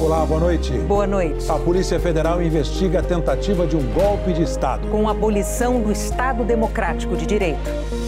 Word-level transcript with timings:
Olá, 0.00 0.26
boa 0.26 0.40
noite. 0.40 0.72
Boa 0.72 1.06
noite. 1.06 1.48
A 1.48 1.54
Polícia 1.54 2.00
Federal 2.00 2.42
investiga 2.42 2.98
a 2.98 3.02
tentativa 3.02 3.64
de 3.64 3.76
um 3.76 3.92
golpe 3.92 4.32
de 4.32 4.42
Estado. 4.42 4.88
Com 4.88 5.08
a 5.08 5.12
abolição 5.12 5.80
do 5.80 5.92
Estado 5.92 6.42
Democrático 6.42 7.16
de 7.16 7.24
Direito. 7.24 7.60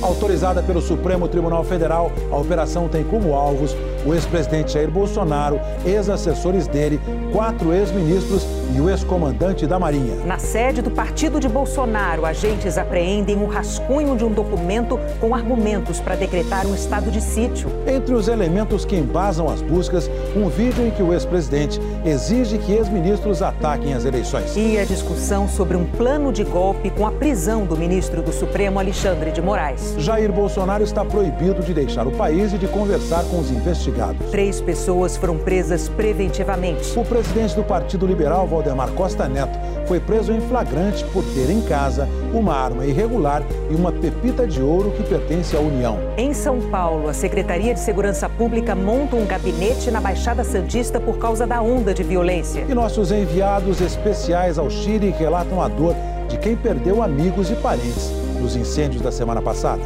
Autorizada 0.02 0.62
pelo 0.62 0.80
Supremo 0.80 1.26
Tribunal 1.26 1.64
Federal, 1.64 2.12
a 2.30 2.36
operação 2.36 2.88
tem 2.88 3.02
como 3.02 3.34
alvos 3.34 3.74
o 4.04 4.14
ex-presidente 4.14 4.72
Jair 4.72 4.90
Bolsonaro, 4.90 5.60
ex-assessores 5.84 6.68
dele, 6.68 7.00
quatro 7.32 7.72
ex-ministros 7.72 8.46
e 8.74 8.80
o 8.80 8.88
ex-comandante 8.88 9.66
da 9.66 9.78
Marinha. 9.78 10.24
Na 10.24 10.38
sede 10.38 10.80
do 10.80 10.90
partido 10.90 11.40
de 11.40 11.48
Bolsonaro, 11.48 12.24
agentes 12.24 12.78
apreendem 12.78 13.36
um 13.36 13.46
rascunho 13.46 14.16
de 14.16 14.24
um 14.24 14.32
documento 14.32 14.98
com 15.20 15.34
argumentos 15.34 15.98
para 15.98 16.14
decretar 16.14 16.66
um 16.66 16.74
estado 16.74 17.10
de 17.10 17.20
sítio. 17.20 17.68
Entre 17.86 18.14
os 18.14 18.28
elementos 18.28 18.84
que 18.84 18.94
embasam 18.94 19.48
as 19.48 19.60
buscas, 19.60 20.08
um 20.36 20.48
vídeo 20.48 20.86
em 20.86 20.90
que 20.90 21.02
o 21.02 21.12
ex-presidente 21.12 21.80
exige 22.04 22.58
que 22.58 22.72
ex-ministros 22.72 23.42
ataquem 23.42 23.94
as 23.94 24.04
eleições. 24.04 24.56
E 24.56 24.78
a 24.78 24.84
discussão 24.84 25.48
sobre 25.48 25.76
um 25.76 25.84
plano 25.84 26.32
de 26.32 26.44
golpe 26.44 26.90
com 26.90 27.06
a 27.06 27.10
prisão 27.10 27.64
do 27.64 27.76
ministro 27.76 28.22
do 28.22 28.32
Supremo, 28.32 28.78
Alexandre 28.78 29.32
de 29.32 29.42
Moraes. 29.42 29.85
Jair 29.98 30.32
Bolsonaro 30.32 30.82
está 30.82 31.04
proibido 31.04 31.62
de 31.62 31.72
deixar 31.72 32.06
o 32.06 32.10
país 32.10 32.52
e 32.52 32.58
de 32.58 32.66
conversar 32.68 33.24
com 33.24 33.38
os 33.38 33.50
investigados. 33.50 34.30
Três 34.30 34.60
pessoas 34.60 35.16
foram 35.16 35.38
presas 35.38 35.88
preventivamente. 35.88 36.98
O 36.98 37.04
presidente 37.04 37.54
do 37.54 37.62
Partido 37.62 38.06
Liberal, 38.06 38.46
Valdemar 38.46 38.90
Costa 38.92 39.28
Neto, 39.28 39.58
foi 39.86 40.00
preso 40.00 40.32
em 40.32 40.40
flagrante 40.40 41.04
por 41.06 41.24
ter 41.34 41.50
em 41.50 41.60
casa 41.62 42.08
uma 42.32 42.54
arma 42.54 42.84
irregular 42.84 43.42
e 43.70 43.74
uma 43.74 43.92
pepita 43.92 44.46
de 44.46 44.60
ouro 44.60 44.90
que 44.92 45.02
pertence 45.02 45.56
à 45.56 45.60
União. 45.60 45.98
Em 46.16 46.34
São 46.34 46.60
Paulo, 46.70 47.08
a 47.08 47.12
Secretaria 47.12 47.72
de 47.72 47.80
Segurança 47.80 48.28
Pública 48.28 48.74
monta 48.74 49.16
um 49.16 49.26
gabinete 49.26 49.90
na 49.90 50.00
Baixada 50.00 50.44
Santista 50.44 51.00
por 51.00 51.18
causa 51.18 51.46
da 51.46 51.62
onda 51.62 51.94
de 51.94 52.02
violência. 52.02 52.64
E 52.68 52.74
nossos 52.74 53.12
enviados 53.12 53.80
especiais 53.80 54.58
ao 54.58 54.68
Chile 54.68 55.14
relatam 55.16 55.62
a 55.62 55.68
dor 55.68 55.94
de 56.28 56.36
quem 56.38 56.56
perdeu 56.56 57.02
amigos 57.02 57.50
e 57.50 57.54
parentes 57.54 58.25
nos 58.40 58.56
incêndios 58.56 59.02
da 59.02 59.10
semana 59.10 59.42
passada. 59.42 59.82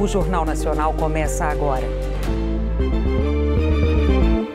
O 0.00 0.06
Jornal 0.06 0.44
Nacional 0.44 0.92
começa 0.94 1.44
agora. 1.44 1.86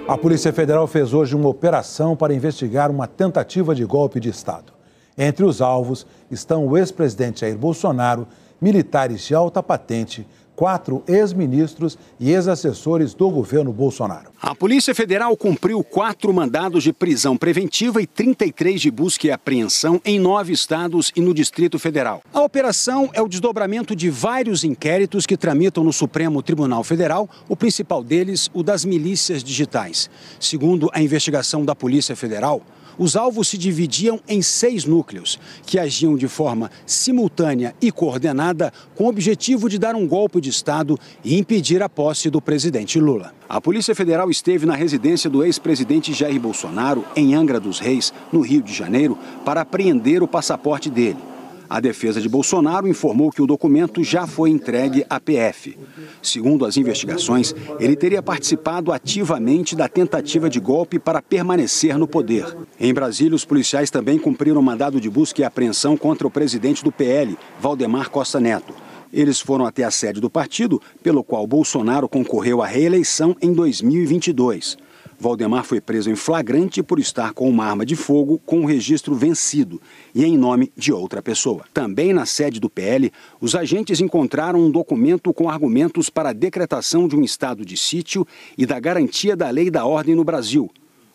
A 0.08 0.18
Polícia 0.18 0.54
Federal 0.54 0.88
fez 0.88 1.14
hoje 1.14 1.36
uma 1.36 1.50
operação 1.50 2.16
para 2.16 2.34
investigar 2.34 2.90
uma 2.90 3.08
tentativa 3.08 3.76
de 3.76 3.84
golpe 3.84 4.20
de 4.20 4.30
Estado. 4.30 4.72
Entre 5.18 5.44
os 5.44 5.62
alvos 5.62 6.06
estão 6.32 6.66
o 6.66 6.78
ex-presidente 6.78 7.42
Jair 7.42 7.58
Bolsonaro, 7.58 8.28
militares 8.62 9.22
de 9.26 9.36
alta 9.36 9.62
patente, 9.62 10.26
quatro 10.58 11.04
ex-ministros 11.08 12.00
e 12.20 12.32
ex-assessores 12.32 13.14
do 13.14 13.30
governo 13.30 13.72
Bolsonaro. 13.72 14.32
A 14.42 14.56
Polícia 14.56 14.96
Federal 14.96 15.38
cumpriu 15.38 15.84
quatro 15.84 16.34
mandados 16.34 16.84
de 16.84 16.92
prisão 16.92 17.38
preventiva 17.38 18.02
e 18.02 18.08
33 18.08 18.82
de 18.82 18.90
busca 18.90 19.28
e 19.28 19.32
apreensão 19.32 20.02
em 20.04 20.20
nove 20.20 20.52
estados 20.52 21.12
e 21.16 21.22
no 21.22 21.32
Distrito 21.32 21.78
Federal. 21.78 22.24
A 22.34 22.42
operação 22.42 23.08
é 23.14 23.22
o 23.22 23.28
desdobramento 23.28 23.96
de 23.96 24.10
vários 24.10 24.64
inquéritos 24.64 25.28
que 25.28 25.38
tramitam 25.38 25.84
no 25.84 25.94
Supremo 25.94 26.42
Tribunal 26.42 26.84
Federal, 26.84 27.30
o 27.48 27.56
principal 27.56 28.04
deles, 28.04 28.50
o 28.52 28.64
das 28.64 28.84
milícias 28.84 29.44
digitais. 29.44 30.10
Segundo 30.40 30.90
a 30.92 31.00
investigação 31.00 31.64
da 31.64 31.76
Polícia 31.76 32.16
Federal, 32.16 32.64
os 32.98 33.16
alvos 33.16 33.48
se 33.48 33.58
dividiam 33.58 34.20
em 34.28 34.42
seis 34.42 34.86
núcleos, 34.86 35.40
que 35.66 35.80
agiam 35.80 36.16
de 36.16 36.28
forma 36.28 36.72
simultânea 36.86 37.76
e 37.82 37.92
coordenada 37.92 38.72
com 38.96 39.06
o 39.06 39.10
objetivo 39.10 39.70
de 39.70 39.78
dar 39.78 39.96
um 39.96 40.08
golpe 40.08 40.42
de 40.42 40.50
Estado 40.50 41.00
e 41.24 41.38
impedir 41.38 41.82
a 41.84 41.90
posse 41.90 42.30
do 42.30 42.42
presidente 42.42 43.00
Lula. 43.00 43.34
A 43.48 43.62
Polícia 43.62 43.96
Federal 43.96 44.30
esteve 44.30 44.66
na 44.66 44.76
residência 44.76 45.30
do 45.30 45.44
ex-presidente 45.44 46.14
Jair 46.14 46.40
Bolsonaro, 46.40 47.06
em 47.16 47.34
Angra 47.34 47.60
dos 47.60 47.80
Reis, 47.80 48.14
no 48.32 48.42
Rio 48.42 48.62
de 48.62 48.74
Janeiro, 48.74 49.18
para 49.46 49.62
apreender 49.62 50.22
o 50.22 50.28
passaporte 50.28 50.90
dele. 50.90 51.37
A 51.70 51.80
defesa 51.80 52.22
de 52.22 52.30
Bolsonaro 52.30 52.88
informou 52.88 53.32
que 53.32 53.42
o 53.42 53.48
documento 53.48 54.04
já 54.04 54.26
foi 54.26 54.50
entregue 54.50 55.06
à 55.10 55.20
PF. 55.20 55.78
Segundo 56.22 56.66
as 56.66 56.78
investigações, 56.78 57.54
ele 57.80 57.96
teria 57.96 58.22
participado 58.22 58.92
ativamente 58.92 59.76
da 59.76 59.90
tentativa 59.90 60.50
de 60.50 60.60
golpe 60.60 60.98
para 60.98 61.22
permanecer 61.22 61.98
no 61.98 62.08
poder. 62.08 62.56
Em 62.80 62.94
Brasília, 62.94 63.36
os 63.36 63.44
policiais 63.44 63.92
também 63.92 64.18
cumpriram 64.18 64.62
mandado 64.62 65.02
de 65.02 65.10
busca 65.10 65.42
e 65.42 65.44
apreensão 65.44 65.98
contra 65.98 66.26
o 66.26 66.32
presidente 66.32 66.84
do 66.84 66.92
PL, 66.92 67.38
Valdemar 67.60 68.10
Costa 68.10 68.40
Neto. 68.40 68.74
Eles 69.12 69.40
foram 69.40 69.66
até 69.66 69.84
a 69.84 69.92
sede 69.92 70.22
do 70.22 70.30
partido, 70.30 70.82
pelo 71.02 71.24
qual 71.24 71.48
Bolsonaro 71.48 72.08
concorreu 72.08 72.62
à 72.62 72.68
reeleição 72.68 73.36
em 73.42 73.54
2022. 73.54 74.78
Valdemar 75.20 75.64
foi 75.64 75.82
preso 75.82 76.12
em 76.12 76.16
flagrante 76.16 76.84
por 76.84 77.00
estar 77.00 77.34
com 77.34 77.50
uma 77.50 77.66
arma 77.66 77.84
de 77.84 77.96
fogo 77.96 78.40
com 78.46 78.62
o 78.62 78.66
registro 78.66 79.16
vencido 79.16 79.82
e 80.14 80.24
em 80.24 80.38
nome 80.38 80.72
de 80.78 80.94
outra 80.94 81.24
pessoa. 81.24 81.66
Também 81.74 82.14
na 82.14 82.26
sede 82.26 82.60
do 82.60 82.70
PL, 82.70 83.12
os 83.42 83.56
agentes 83.56 84.00
encontraram 84.00 84.60
um 84.60 84.70
documento 84.70 85.34
com 85.34 85.50
argumentos 85.50 86.08
para 86.08 86.30
a 86.30 86.34
decretação 86.34 87.08
de 87.08 87.16
um 87.16 87.24
estado 87.24 87.66
de 87.66 87.76
sítio 87.76 88.28
e 88.56 88.64
da 88.64 88.80
garantia 88.80 89.36
da 89.36 89.50
lei 89.50 89.72
da 89.72 89.86
ordem 89.86 90.14
no 90.14 90.24
Brasil. 90.24 90.70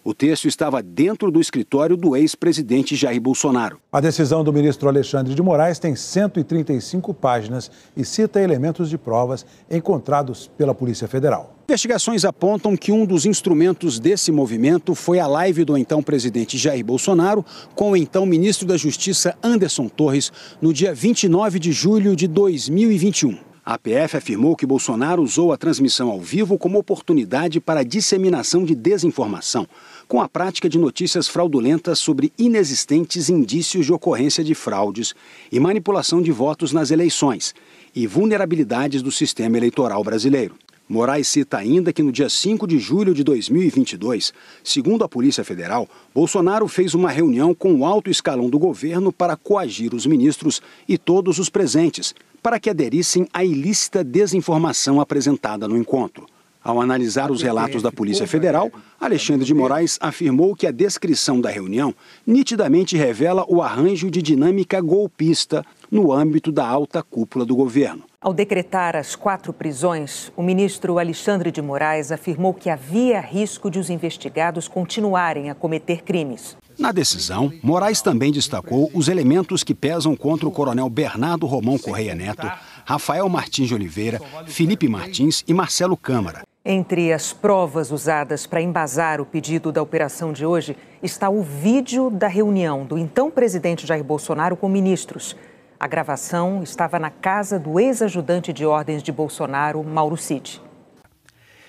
O 0.05 0.13
texto 0.13 0.49
estava 0.49 0.83
dentro 0.83 1.31
do 1.31 1.41
escritório 1.41 1.97
do 1.97 2.17
ex-presidente 2.17 2.97
Jair 2.97 3.21
Bolsonaro. 3.21 3.79
A 3.93 4.01
decisão 4.01 4.43
do 4.43 4.53
ministro 4.53 4.89
Alexandre 4.89 5.33
de 5.33 5.41
Moraes 5.41 5.79
tem 5.79 5.95
135 5.95 7.15
páginas 7.15 7.71
e 7.97 8.05
cita 8.05 8.41
elementos 8.41 8.91
de 8.91 8.99
provas 8.99 9.47
encontrados 9.71 10.51
pela 10.59 10.75
Polícia 10.75 11.07
Federal. 11.07 11.55
Investigações 11.69 12.25
apontam 12.25 12.77
que 12.77 12.91
um 12.91 13.07
dos 13.07 13.25
instrumentos 13.27 14.01
desse 14.01 14.33
movimento 14.33 14.93
foi 14.97 15.21
a 15.21 15.27
live 15.29 15.65
do 15.65 15.79
então 15.79 16.03
presidente 16.03 16.59
Jair 16.59 16.85
Bolsonaro 16.85 17.47
com 17.77 17.93
o 17.93 17.97
então 17.97 18.27
ministro 18.27 18.67
da 18.67 18.77
Justiça 18.77 19.37
Anderson 19.41 19.89
Torres 19.89 20.33
no 20.61 20.73
dia 20.73 20.93
29 20.93 21.61
de 21.61 21.71
julho 21.71 22.17
de 22.17 22.27
2021. 22.27 23.52
A 23.65 23.79
PF 23.79 24.17
afirmou 24.17 24.57
que 24.57 24.67
Bolsonaro 24.67 25.23
usou 25.23 25.53
a 25.53 25.57
transmissão 25.57 26.11
ao 26.11 26.21
vivo 26.21 26.59
como 26.59 26.81
oportunidade 26.81 27.61
para 27.61 27.81
a 27.81 27.85
disseminação 27.85 28.65
de 28.65 28.75
desinformação, 28.75 29.69
com 30.09 30.21
a 30.21 30.29
prática 30.29 30.69
de 30.69 30.77
notícias 30.77 31.29
fraudulentas 31.29 32.01
sobre 32.01 32.33
inexistentes 32.37 33.29
indícios 33.29 33.87
de 33.87 33.93
ocorrência 33.93 34.43
de 34.43 34.53
fraudes 34.53 35.15
e 35.51 35.61
manipulação 35.61 36.21
de 36.21 36.33
votos 36.33 36.73
nas 36.73 36.91
eleições 36.91 37.55
e 37.95 38.05
vulnerabilidades 38.05 39.01
do 39.01 39.13
sistema 39.13 39.57
eleitoral 39.57 40.03
brasileiro. 40.03 40.57
Moraes 40.93 41.27
cita 41.27 41.57
ainda 41.57 41.91
que 41.91 42.03
no 42.03 42.13
dia 42.13 42.29
5 42.29 42.67
de 42.67 42.79
julho 42.79 43.15
de 43.15 43.25
2022, 43.25 44.31
segundo 44.63 45.03
a 45.03 45.09
Polícia 45.09 45.43
Federal, 45.43 45.89
Bolsonaro 46.15 46.69
fez 46.69 46.93
uma 46.93 47.11
reunião 47.11 47.55
com 47.55 47.75
o 47.75 47.87
alto 47.87 48.11
escalão 48.11 48.51
do 48.51 48.59
governo 48.59 49.11
para 49.11 49.35
coagir 49.35 49.95
os 49.95 50.05
ministros 50.05 50.61
e 50.87 50.99
todos 50.99 51.39
os 51.39 51.49
presentes, 51.49 52.15
para 52.43 52.61
que 52.61 52.69
aderissem 52.69 53.27
à 53.33 53.43
ilícita 53.43 54.05
desinformação 54.05 55.01
apresentada 55.01 55.67
no 55.67 55.79
encontro. 55.79 56.27
Ao 56.63 56.79
analisar 56.79 57.31
os 57.31 57.41
relatos 57.41 57.83
da 57.83 57.91
Polícia 57.91 58.27
Federal, 58.27 58.71
Alexandre 59.01 59.47
de 59.47 59.55
Moraes 59.55 59.97
afirmou 59.99 60.55
que 60.55 60.67
a 60.67 60.71
descrição 60.71 61.41
da 61.41 61.49
reunião 61.49 61.95
nitidamente 62.27 62.99
revela 62.99 63.47
o 63.49 63.63
arranjo 63.63 64.11
de 64.11 64.21
dinâmica 64.21 64.79
golpista 64.79 65.65
no 65.91 66.13
âmbito 66.13 66.53
da 66.53 66.67
alta 66.67 67.03
cúpula 67.03 67.47
do 67.47 67.57
governo. 67.57 68.12
Ao 68.23 68.33
decretar 68.33 68.95
as 68.95 69.17
quatro 69.17 69.53
prisões, 69.53 70.31
o 70.37 70.45
ministro 70.45 71.01
Alexandre 71.01 71.51
de 71.51 71.61
Moraes 71.61 72.13
afirmou 72.13 72.55
que 72.55 72.71
havia 72.71 73.21
risco 73.21 73.69
de 73.69 73.81
os 73.81 73.91
investigados 73.91 74.69
continuarem 74.69 75.51
a 75.51 75.57
cometer 75.57 76.05
crimes. 76.05 76.57
Na 76.79 76.93
decisão, 76.93 77.53
Moraes 77.65 78.01
também 78.01 78.31
destacou 78.31 78.89
os 78.95 79.09
elementos 79.09 79.65
que 79.65 79.75
pesam 79.75 80.15
contra 80.15 80.47
o 80.47 80.53
coronel 80.53 80.89
Bernardo 80.89 81.47
Romão 81.47 81.77
Correia 81.77 82.15
Neto, 82.15 82.49
Rafael 82.85 83.29
Martins 83.29 83.67
de 83.67 83.75
Oliveira, 83.75 84.21
Felipe 84.47 84.89
Martins 84.89 85.43
e 85.49 85.53
Marcelo 85.53 85.97
Câmara. 85.97 86.43
Entre 86.65 87.13
as 87.13 87.33
provas 87.33 87.91
usadas 87.91 88.47
para 88.47 88.63
embasar 88.63 89.21
o 89.21 89.27
pedido 89.27 89.73
da 89.73 89.83
operação 89.83 90.33
de 90.33 90.47
hoje 90.47 90.77
está 91.03 91.29
o 91.29 91.43
vídeo 91.43 92.09
da 92.09 92.29
reunião 92.29 92.85
do 92.85 92.97
então 92.97 93.33
presidente 93.33 93.85
Jair 93.85 94.05
Bolsonaro 94.05 94.57
com 94.57 94.69
ministros. 94.69 95.35
A 95.83 95.89
gravação 95.89 96.63
estava 96.63 96.97
na 96.97 97.11
casa 97.11 97.59
do 97.59 97.81
ex-ajudante 97.81 98.53
de 98.53 98.65
ordens 98.65 99.03
de 99.03 99.11
Bolsonaro, 99.11 99.83
Mauro 99.83 100.17
Cid. 100.17 100.63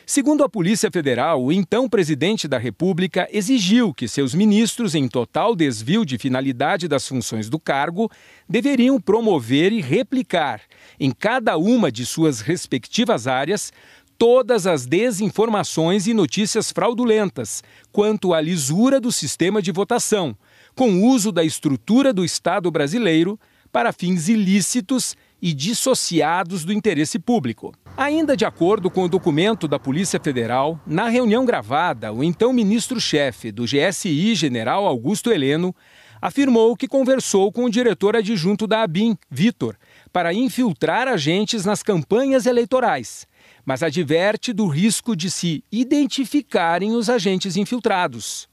Segundo 0.05 0.43
a 0.43 0.49
Polícia 0.49 0.91
Federal, 0.91 1.43
o 1.43 1.51
então 1.51 1.89
presidente 1.89 2.47
da 2.47 2.59
República 2.59 3.27
exigiu 3.31 3.91
que 3.91 4.07
seus 4.07 4.35
ministros, 4.35 4.93
em 4.93 5.07
total 5.07 5.55
desvio 5.55 6.05
de 6.05 6.19
finalidade 6.19 6.87
das 6.87 7.07
funções 7.07 7.49
do 7.49 7.59
cargo, 7.59 8.07
deveriam 8.47 9.01
promover 9.01 9.73
e 9.73 9.81
replicar, 9.81 10.61
em 10.99 11.09
cada 11.09 11.57
uma 11.57 11.91
de 11.91 12.05
suas 12.05 12.39
respectivas 12.39 13.25
áreas, 13.25 13.73
todas 14.15 14.67
as 14.67 14.85
desinformações 14.85 16.05
e 16.05 16.13
notícias 16.13 16.71
fraudulentas 16.71 17.63
quanto 17.91 18.31
à 18.31 18.39
lisura 18.39 19.01
do 19.01 19.11
sistema 19.11 19.59
de 19.59 19.71
votação, 19.71 20.37
com 20.75 21.01
uso 21.01 21.31
da 21.31 21.43
estrutura 21.43 22.13
do 22.13 22.23
Estado 22.23 22.69
brasileiro 22.69 23.39
para 23.73 23.91
fins 23.91 24.29
ilícitos 24.29 25.17
e 25.41 25.51
dissociados 25.51 26.63
do 26.63 26.71
interesse 26.71 27.17
público. 27.17 27.73
Ainda 27.97 28.37
de 28.37 28.45
acordo 28.45 28.89
com 28.89 29.03
o 29.03 29.09
documento 29.09 29.67
da 29.67 29.79
Polícia 29.79 30.19
Federal, 30.19 30.79
na 30.85 31.09
reunião 31.09 31.43
gravada, 31.43 32.13
o 32.13 32.23
então 32.23 32.53
ministro-chefe 32.53 33.51
do 33.51 33.65
GSI, 33.65 34.35
general 34.35 34.85
Augusto 34.85 35.31
Heleno, 35.31 35.75
afirmou 36.21 36.77
que 36.77 36.87
conversou 36.87 37.51
com 37.51 37.65
o 37.65 37.69
diretor 37.69 38.15
adjunto 38.15 38.65
da 38.65 38.83
ABIN, 38.83 39.17
Vitor, 39.29 39.75
para 40.13 40.33
infiltrar 40.33 41.07
agentes 41.07 41.65
nas 41.65 41.83
campanhas 41.83 42.45
eleitorais, 42.45 43.27
mas 43.65 43.83
adverte 43.83 44.53
do 44.53 44.67
risco 44.67 45.15
de 45.15 45.29
se 45.29 45.63
identificarem 45.71 46.95
os 46.95 47.09
agentes 47.09 47.57
infiltrados. 47.57 48.47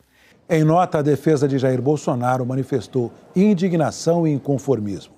Em 0.53 0.65
nota, 0.65 0.99
a 0.99 1.03
defesa 1.03 1.47
de 1.47 1.59
Jair 1.59 1.81
Bolsonaro 1.81 2.45
manifestou 2.45 3.13
indignação 3.37 4.27
e 4.27 4.33
inconformismo. 4.33 5.15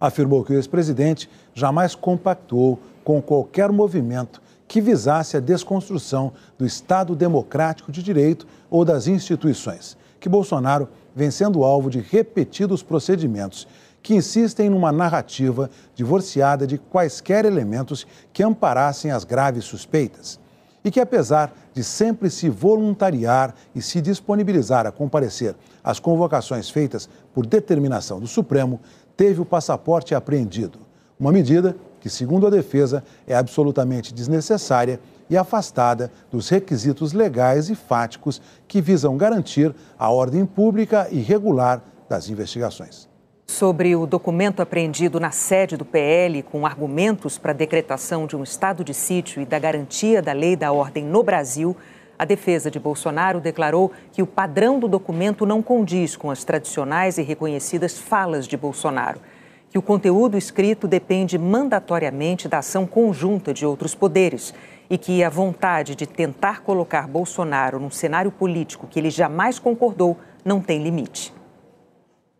Afirmou 0.00 0.42
que 0.42 0.52
o 0.52 0.56
ex-presidente 0.56 1.30
jamais 1.54 1.94
compactuou 1.94 2.80
com 3.04 3.22
qualquer 3.22 3.70
movimento 3.70 4.42
que 4.66 4.80
visasse 4.80 5.36
a 5.36 5.40
desconstrução 5.40 6.32
do 6.58 6.66
Estado 6.66 7.14
democrático 7.14 7.92
de 7.92 8.02
direito 8.02 8.44
ou 8.68 8.84
das 8.84 9.06
instituições, 9.06 9.96
que 10.18 10.28
Bolsonaro 10.28 10.88
vem 11.14 11.30
sendo 11.30 11.62
alvo 11.62 11.88
de 11.88 12.00
repetidos 12.00 12.82
procedimentos 12.82 13.68
que 14.02 14.16
insistem 14.16 14.68
numa 14.68 14.90
narrativa 14.90 15.70
divorciada 15.94 16.66
de 16.66 16.76
quaisquer 16.76 17.44
elementos 17.44 18.04
que 18.32 18.42
amparassem 18.42 19.12
as 19.12 19.22
graves 19.22 19.64
suspeitas 19.64 20.40
e 20.84 20.90
que, 20.90 21.00
apesar 21.00 21.52
de 21.72 21.84
sempre 21.84 22.28
se 22.30 22.48
voluntariar 22.48 23.54
e 23.74 23.80
se 23.80 24.00
disponibilizar 24.00 24.86
a 24.86 24.92
comparecer 24.92 25.54
às 25.82 25.98
convocações 25.98 26.68
feitas 26.68 27.08
por 27.32 27.46
determinação 27.46 28.20
do 28.20 28.26
Supremo, 28.26 28.80
teve 29.16 29.40
o 29.40 29.44
passaporte 29.44 30.14
apreendido. 30.14 30.78
Uma 31.18 31.32
medida 31.32 31.76
que, 32.00 32.10
segundo 32.10 32.46
a 32.46 32.50
defesa, 32.50 33.04
é 33.26 33.34
absolutamente 33.34 34.12
desnecessária 34.12 34.98
e 35.30 35.36
afastada 35.36 36.10
dos 36.30 36.48
requisitos 36.48 37.12
legais 37.12 37.70
e 37.70 37.74
fáticos 37.74 38.42
que 38.66 38.80
visam 38.80 39.16
garantir 39.16 39.74
a 39.98 40.10
ordem 40.10 40.44
pública 40.44 41.06
e 41.10 41.20
regular 41.20 41.82
das 42.08 42.28
investigações 42.28 43.11
sobre 43.52 43.94
o 43.94 44.06
documento 44.06 44.62
apreendido 44.62 45.20
na 45.20 45.30
sede 45.30 45.76
do 45.76 45.84
PL 45.84 46.42
com 46.42 46.66
argumentos 46.66 47.36
para 47.36 47.52
a 47.52 47.54
decretação 47.54 48.26
de 48.26 48.34
um 48.34 48.42
estado 48.42 48.82
de 48.82 48.94
sítio 48.94 49.42
e 49.42 49.44
da 49.44 49.58
garantia 49.58 50.22
da 50.22 50.32
lei 50.32 50.56
da 50.56 50.72
ordem 50.72 51.04
no 51.04 51.22
Brasil, 51.22 51.76
a 52.18 52.24
defesa 52.24 52.70
de 52.70 52.80
Bolsonaro 52.80 53.40
declarou 53.40 53.92
que 54.10 54.22
o 54.22 54.26
padrão 54.26 54.80
do 54.80 54.88
documento 54.88 55.44
não 55.44 55.62
condiz 55.62 56.16
com 56.16 56.30
as 56.30 56.44
tradicionais 56.44 57.18
e 57.18 57.22
reconhecidas 57.22 57.98
falas 57.98 58.48
de 58.48 58.56
Bolsonaro, 58.56 59.20
que 59.68 59.78
o 59.78 59.82
conteúdo 59.82 60.38
escrito 60.38 60.88
depende 60.88 61.36
mandatoriamente 61.36 62.48
da 62.48 62.58
ação 62.58 62.86
conjunta 62.86 63.52
de 63.52 63.66
outros 63.66 63.94
poderes 63.94 64.54
e 64.88 64.96
que 64.96 65.22
a 65.22 65.28
vontade 65.28 65.94
de 65.94 66.06
tentar 66.06 66.62
colocar 66.62 67.06
Bolsonaro 67.06 67.78
num 67.78 67.90
cenário 67.90 68.32
político 68.32 68.86
que 68.86 68.98
ele 68.98 69.10
jamais 69.10 69.58
concordou 69.58 70.16
não 70.42 70.60
tem 70.60 70.82
limite. 70.82 71.41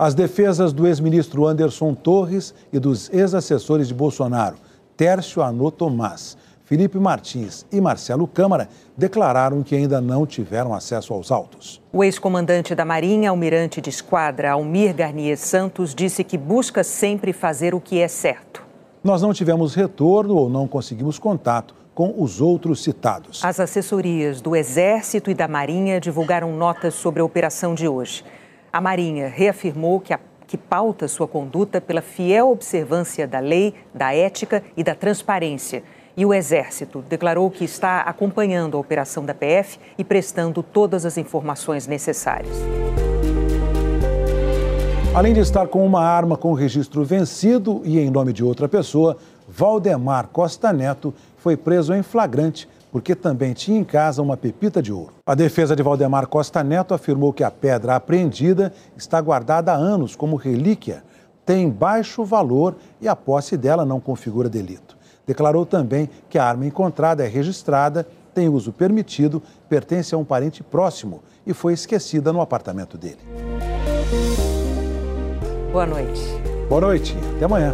As 0.03 0.15
defesas 0.15 0.73
do 0.73 0.85
ex-ministro 0.85 1.47
Anderson 1.47 1.95
Torres 1.95 2.53
e 2.73 2.81
dos 2.81 3.09
ex-assessores 3.15 3.87
de 3.87 3.95
Bolsonaro, 3.95 4.57
Tércio 4.97 5.41
Anô 5.41 5.71
Tomás, 5.71 6.37
Felipe 6.65 6.99
Martins 6.99 7.65
e 7.71 7.81
Marcelo 7.81 8.27
Câmara, 8.27 8.69
declararam 8.97 9.63
que 9.63 9.77
ainda 9.77 10.01
não 10.01 10.27
tiveram 10.27 10.75
acesso 10.75 11.15
aos 11.15 11.31
autos. 11.31 11.81
O 11.93 12.03
ex-comandante 12.03 12.75
da 12.75 12.85
Marinha, 12.85 13.31
almirante 13.31 13.81
de 13.81 13.91
esquadra 13.91 14.51
Almir 14.51 14.93
Garnier 14.93 15.39
Santos, 15.39 15.95
disse 15.95 16.25
que 16.25 16.37
busca 16.37 16.83
sempre 16.83 17.33
fazer 17.33 17.73
o 17.73 17.81
que 17.81 18.01
é 18.01 18.09
certo. 18.09 18.61
Nós 19.05 19.23
não 19.23 19.33
tivemos 19.33 19.73
retorno 19.73 20.35
ou 20.35 20.51
não 20.51 20.67
conseguimos 20.67 21.17
contato 21.17 21.77
com 21.95 22.13
os 22.21 22.41
outros 22.41 22.83
citados. 22.83 23.45
As 23.45 23.61
assessorias 23.61 24.41
do 24.41 24.57
Exército 24.57 25.31
e 25.31 25.35
da 25.35 25.47
Marinha 25.47 26.01
divulgaram 26.01 26.57
notas 26.57 26.95
sobre 26.95 27.23
a 27.23 27.25
operação 27.25 27.73
de 27.73 27.87
hoje. 27.87 28.25
A 28.73 28.81
Marinha 28.81 29.29
reafirmou 29.29 30.01
que, 30.01 30.15
a, 30.15 30.21
que 30.47 30.57
pauta 30.57 31.07
sua 31.07 31.29
conduta 31.29 31.79
pela 31.79 32.01
fiel 32.01 32.51
observância 32.51 33.29
da 33.29 33.39
lei, 33.39 33.75
da 33.93 34.15
ética 34.15 34.65
e 34.75 34.83
da 34.83 34.95
transparência. 34.95 35.83
E 36.17 36.25
o 36.25 36.33
Exército 36.33 37.05
declarou 37.07 37.51
que 37.51 37.65
está 37.65 38.01
acompanhando 38.01 38.79
a 38.79 38.81
operação 38.81 39.27
da 39.27 39.35
PF 39.35 39.79
e 39.99 40.03
prestando 40.03 40.63
todas 40.63 41.05
as 41.05 41.19
informações 41.19 41.87
necessárias. 41.87 42.57
Além 45.15 45.35
de 45.35 45.41
estar 45.41 45.69
com 45.69 45.85
uma 45.85 46.03
arma 46.03 46.39
com 46.39 46.55
registro 46.55 47.05
vencido 47.05 47.83
e 47.85 47.99
em 47.99 48.09
nome 48.09 48.33
de 48.33 48.43
outra 48.43 48.71
pessoa, 48.71 49.19
Valdemar 49.47 50.29
Costa 50.29 50.73
Neto 50.73 51.13
foi 51.37 51.59
preso 51.59 51.93
em 51.93 52.03
flagrante 52.03 52.67
porque 52.93 53.15
também 53.15 53.55
tinha 53.55 53.81
em 53.81 53.85
casa 53.85 54.21
uma 54.21 54.37
pepita 54.37 54.83
de 54.83 54.93
ouro. 54.93 55.15
A 55.27 55.35
defesa 55.35 55.75
de 55.75 55.83
Valdemar 55.83 56.27
Costa 56.27 56.63
Neto 56.63 56.93
afirmou 56.93 57.33
que 57.33 57.43
a 57.43 57.51
pedra 57.51 57.97
apreendida 57.97 58.71
está 58.95 59.19
guardada 59.19 59.73
há 59.73 59.77
anos 59.77 60.15
como 60.15 60.37
relíquia, 60.37 61.03
tem 61.45 61.69
baixo 61.71 62.23
valor 62.23 62.77
e 63.01 63.09
a 63.09 63.17
posse 63.17 63.57
dela 63.57 63.87
não 63.87 63.99
configura 63.99 64.49
delito. 64.49 64.97
Declarou 65.27 65.65
também 65.65 66.09
que 66.29 66.39
a 66.39 66.45
arma 66.45 66.67
encontrada 66.67 67.25
é 67.25 67.29
registrada, 67.29 68.07
tem 68.35 68.49
uso 68.49 68.73
permitido, 68.73 69.43
pertence 69.69 70.15
a 70.15 70.19
um 70.19 70.25
parente 70.25 70.63
próximo 70.63 71.23
e 71.47 71.55
foi 71.55 71.73
esquecida 71.73 72.33
no 72.33 72.41
apartamento 72.41 72.99
dele. 72.99 73.19
Boa 75.73 75.87
noite. 75.87 76.23
Boa 76.69 76.81
noite. 76.81 77.17
Até 77.37 77.47
amanhã. 77.47 77.73